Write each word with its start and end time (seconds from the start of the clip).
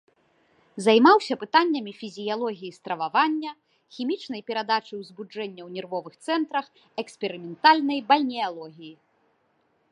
Займаўся 0.85 1.33
пытаннямі 1.41 1.93
фізіялогіі 2.01 2.71
стрававання, 2.79 3.51
хімічнай 3.97 4.41
перадачы 4.49 4.93
ўзбуджэння 5.01 5.61
ў 5.65 5.69
нервовых 5.77 6.15
цэнтрах, 6.29 6.65
эксперыментальнай 7.03 7.99
бальнеалогіі. 8.13 8.93